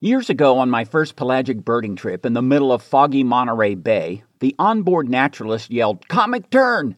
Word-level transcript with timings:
Years 0.00 0.30
ago, 0.30 0.58
on 0.58 0.70
my 0.70 0.84
first 0.84 1.16
pelagic 1.16 1.64
birding 1.64 1.96
trip 1.96 2.24
in 2.24 2.32
the 2.32 2.40
middle 2.40 2.70
of 2.70 2.84
foggy 2.84 3.24
Monterey 3.24 3.74
Bay, 3.74 4.22
the 4.38 4.54
onboard 4.56 5.08
naturalist 5.08 5.72
yelled, 5.72 6.06
Comic 6.06 6.50
tern! 6.50 6.94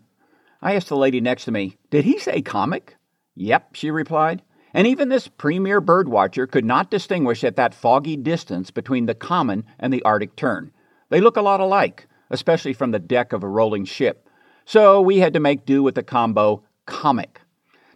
I 0.60 0.74
asked 0.74 0.90
the 0.90 0.98
lady 0.98 1.18
next 1.18 1.46
to 1.46 1.50
me, 1.50 1.78
Did 1.88 2.04
he 2.04 2.18
say 2.18 2.42
comic? 2.42 2.96
Yep, 3.36 3.74
she 3.74 3.90
replied. 3.90 4.42
And 4.74 4.86
even 4.86 5.08
this 5.08 5.28
premier 5.28 5.80
birdwatcher 5.80 6.50
could 6.50 6.66
not 6.66 6.90
distinguish 6.90 7.42
at 7.42 7.56
that 7.56 7.72
foggy 7.72 8.18
distance 8.18 8.70
between 8.70 9.06
the 9.06 9.14
common 9.14 9.64
and 9.78 9.94
the 9.94 10.02
Arctic 10.02 10.36
tern. 10.36 10.70
They 11.08 11.22
look 11.22 11.38
a 11.38 11.42
lot 11.42 11.60
alike, 11.60 12.06
especially 12.28 12.74
from 12.74 12.90
the 12.90 12.98
deck 12.98 13.32
of 13.32 13.42
a 13.42 13.48
rolling 13.48 13.86
ship. 13.86 14.28
So 14.66 15.00
we 15.00 15.20
had 15.20 15.32
to 15.32 15.40
make 15.40 15.64
do 15.64 15.82
with 15.82 15.94
the 15.94 16.02
combo 16.02 16.64
comic. 16.84 17.40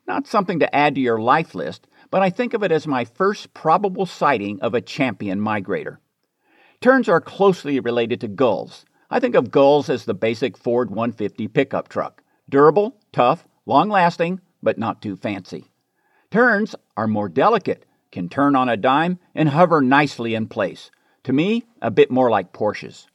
Not 0.09 0.27
something 0.27 0.61
to 0.61 0.75
add 0.75 0.95
to 0.95 1.03
your 1.03 1.21
life 1.21 1.55
list, 1.55 1.87
but 2.15 2.23
I 2.23 2.31
think 2.31 2.55
of 2.55 2.63
it 2.63 2.71
as 2.71 2.87
my 2.87 3.05
first 3.05 3.55
probable 3.55 4.07
sighting 4.07 4.61
of 4.61 4.73
a 4.73 4.81
champion 4.81 5.41
migrator. 5.41 5.97
Terns 6.81 7.09
are 7.09 7.21
closely 7.21 7.81
related 7.81 8.21
to 8.21 8.29
gulls. 8.29 8.85
I 9.11 9.19
think 9.19 9.35
of 9.35 9.51
gulls 9.51 9.91
as 9.91 10.05
the 10.05 10.15
basic 10.15 10.57
Ford 10.57 10.91
150 10.91 11.49
pickup 11.49 11.89
truck 11.89 12.23
durable, 12.49 12.97
tough, 13.13 13.49
long 13.67 13.89
lasting, 13.89 14.41
but 14.63 14.79
not 14.79 15.03
too 15.03 15.17
fancy. 15.17 15.73
Terns 16.31 16.77
are 16.97 17.09
more 17.09 17.29
delicate, 17.29 17.85
can 18.13 18.29
turn 18.29 18.55
on 18.55 18.69
a 18.69 18.77
dime, 18.77 19.19
and 19.35 19.49
hover 19.49 19.83
nicely 19.83 20.37
in 20.37 20.47
place. 20.47 20.93
To 21.25 21.33
me, 21.33 21.65
a 21.83 21.91
bit 21.91 22.13
more 22.13 22.31
like 22.31 22.53
Porsches. 22.53 23.09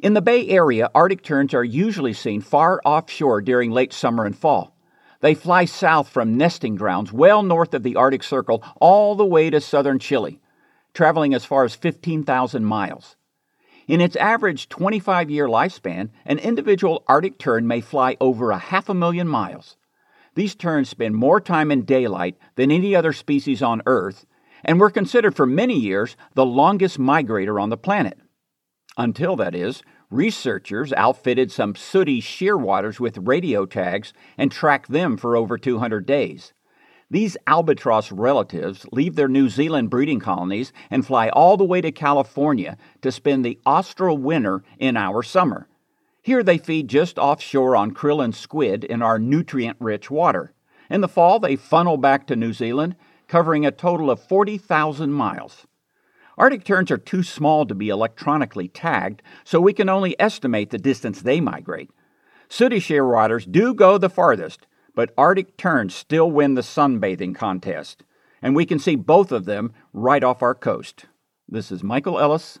In 0.00 0.14
the 0.14 0.22
Bay 0.22 0.48
Area, 0.48 0.90
Arctic 0.92 1.22
terns 1.22 1.54
are 1.54 1.62
usually 1.62 2.14
seen 2.14 2.40
far 2.40 2.80
offshore 2.84 3.42
during 3.42 3.70
late 3.70 3.92
summer 3.92 4.24
and 4.24 4.36
fall. 4.36 4.74
They 5.20 5.34
fly 5.34 5.64
south 5.64 6.08
from 6.08 6.36
nesting 6.36 6.76
grounds 6.76 7.12
well 7.12 7.42
north 7.42 7.74
of 7.74 7.82
the 7.82 7.96
Arctic 7.96 8.22
Circle 8.22 8.62
all 8.80 9.14
the 9.14 9.24
way 9.24 9.50
to 9.50 9.60
southern 9.60 9.98
Chile, 9.98 10.40
traveling 10.94 11.34
as 11.34 11.44
far 11.44 11.64
as 11.64 11.74
15,000 11.74 12.64
miles. 12.64 13.16
In 13.88 14.00
its 14.00 14.16
average 14.16 14.68
25 14.68 15.30
year 15.30 15.48
lifespan, 15.48 16.10
an 16.24 16.38
individual 16.38 17.04
Arctic 17.08 17.38
tern 17.38 17.66
may 17.66 17.80
fly 17.80 18.16
over 18.20 18.50
a 18.50 18.58
half 18.58 18.88
a 18.88 18.94
million 18.94 19.26
miles. 19.26 19.76
These 20.34 20.54
terns 20.54 20.88
spend 20.88 21.16
more 21.16 21.40
time 21.40 21.72
in 21.72 21.84
daylight 21.84 22.36
than 22.54 22.70
any 22.70 22.94
other 22.94 23.12
species 23.12 23.62
on 23.62 23.82
Earth 23.86 24.24
and 24.62 24.78
were 24.78 24.90
considered 24.90 25.34
for 25.34 25.46
many 25.46 25.78
years 25.78 26.16
the 26.34 26.46
longest 26.46 26.98
migrator 26.98 27.60
on 27.60 27.70
the 27.70 27.76
planet. 27.76 28.18
Until, 28.96 29.36
that 29.36 29.54
is, 29.54 29.82
researchers 30.10 30.92
outfitted 30.94 31.52
some 31.52 31.74
sooty 31.74 32.20
shearwaters 32.20 32.98
with 32.98 33.18
radio 33.18 33.66
tags 33.66 34.12
and 34.36 34.50
tracked 34.50 34.90
them 34.90 35.16
for 35.16 35.36
over 35.36 35.58
200 35.58 36.06
days. 36.06 36.52
These 37.10 37.38
albatross 37.46 38.12
relatives 38.12 38.86
leave 38.92 39.14
their 39.14 39.28
New 39.28 39.48
Zealand 39.48 39.88
breeding 39.88 40.20
colonies 40.20 40.72
and 40.90 41.06
fly 41.06 41.30
all 41.30 41.56
the 41.56 41.64
way 41.64 41.80
to 41.80 41.90
California 41.90 42.76
to 43.00 43.10
spend 43.10 43.44
the 43.44 43.58
austral 43.64 44.18
winter 44.18 44.62
in 44.78 44.96
our 44.96 45.22
summer. 45.22 45.68
Here 46.22 46.42
they 46.42 46.58
feed 46.58 46.88
just 46.88 47.18
offshore 47.18 47.76
on 47.76 47.94
krill 47.94 48.22
and 48.22 48.34
squid 48.34 48.84
in 48.84 49.00
our 49.00 49.18
nutrient 49.18 49.78
rich 49.80 50.10
water. 50.10 50.52
In 50.90 51.00
the 51.00 51.08
fall, 51.08 51.38
they 51.38 51.56
funnel 51.56 51.96
back 51.96 52.26
to 52.26 52.36
New 52.36 52.52
Zealand, 52.52 52.96
covering 53.28 53.64
a 53.64 53.70
total 53.70 54.10
of 54.10 54.22
40,000 54.22 55.12
miles. 55.12 55.66
Arctic 56.38 56.62
terns 56.62 56.92
are 56.92 56.98
too 56.98 57.24
small 57.24 57.66
to 57.66 57.74
be 57.74 57.88
electronically 57.88 58.68
tagged, 58.68 59.22
so 59.42 59.60
we 59.60 59.72
can 59.72 59.88
only 59.88 60.18
estimate 60.20 60.70
the 60.70 60.78
distance 60.78 61.20
they 61.20 61.40
migrate. 61.40 61.90
Sooty 62.48 62.78
shearwaters 62.78 63.50
do 63.50 63.74
go 63.74 63.98
the 63.98 64.08
farthest, 64.08 64.68
but 64.94 65.12
Arctic 65.18 65.56
terns 65.56 65.96
still 65.96 66.30
win 66.30 66.54
the 66.54 66.62
sunbathing 66.62 67.34
contest, 67.34 68.04
and 68.40 68.54
we 68.54 68.64
can 68.64 68.78
see 68.78 68.94
both 68.94 69.32
of 69.32 69.46
them 69.46 69.72
right 69.92 70.22
off 70.22 70.40
our 70.40 70.54
coast. 70.54 71.06
This 71.48 71.72
is 71.72 71.82
Michael 71.82 72.20
Ellis 72.20 72.60